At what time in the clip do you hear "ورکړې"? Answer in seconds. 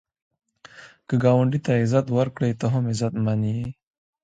2.17-2.51